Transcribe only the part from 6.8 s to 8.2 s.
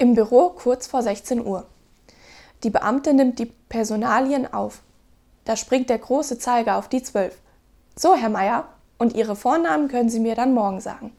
die 12. So,